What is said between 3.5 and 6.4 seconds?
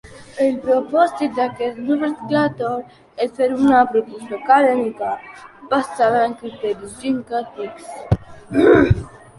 una proposta acadèmica basada en